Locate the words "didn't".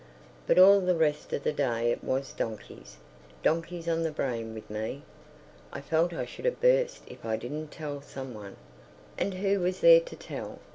7.37-7.67